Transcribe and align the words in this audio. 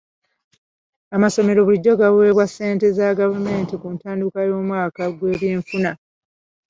Amasomero 1.15 1.59
bulijjo 1.65 1.93
gaweebwa 2.01 2.45
ssente 2.49 2.85
za 2.97 3.07
gavumenti 3.19 3.73
ku 3.81 3.87
ntandikwa 3.95 4.41
y'omwaka 4.49 5.03
gw'ebyenfuna. 5.17 5.91